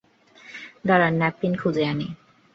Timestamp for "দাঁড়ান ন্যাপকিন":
0.87-1.53